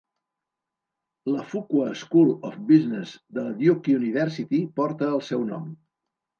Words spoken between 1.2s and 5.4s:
La Fuqua School of Business de la Duke University porta el